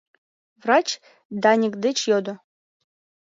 —врач 0.63 0.87
Даник 1.41 1.73
деч 1.83 1.97
йодо. 2.09 2.33